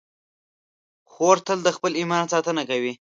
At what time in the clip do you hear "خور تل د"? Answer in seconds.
1.11-1.69